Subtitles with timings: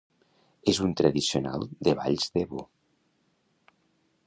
[0.71, 2.65] És un tradicional de Valls d'Ebo.